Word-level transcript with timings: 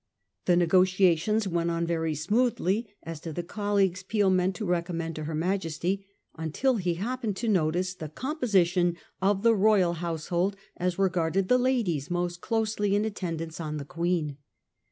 The 0.45 0.57
negotiations 0.57 1.47
went 1.47 1.69
on 1.69 1.85
very 1.85 2.15
smoothly 2.15 2.89
as 3.03 3.19
to 3.19 3.31
the 3.31 3.43
colleagues 3.43 4.01
Peel 4.01 4.31
meant 4.31 4.55
to 4.55 4.65
re 4.65 4.81
commend 4.81 5.15
to 5.17 5.25
her 5.25 5.35
Majesty, 5.35 6.07
until 6.35 6.77
he 6.77 6.95
happened 6.95 7.35
to 7.37 7.47
notice 7.47 7.93
the 7.93 8.09
composition 8.09 8.97
of 9.21 9.43
the 9.43 9.53
royal 9.53 9.93
household 9.93 10.55
as 10.75 10.97
regarded 10.97 11.49
the 11.49 11.59
ladies 11.59 12.09
most 12.09 12.41
closely 12.41 12.95
in 12.95 13.05
attendance 13.05 13.59
on 13.59 13.77
the 13.77 13.85
Queen. 13.85 14.37